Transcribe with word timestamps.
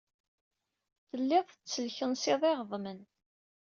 Telliḍ 1.09 1.45
tettelkensiḍ 1.49 2.41
iɣeḍmen. 2.51 2.99